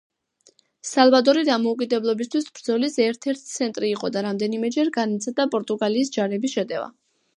[0.91, 6.91] სალვადორი დამოუკიდებლობისთვის ბრძოლის ერთ-ერთი ცენტრი იყო და რამდენიმეჯერ განიცადა პორტუგალიის ჯარების შეტევა.